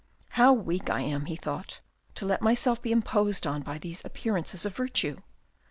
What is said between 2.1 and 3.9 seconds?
to let myself be imposed on by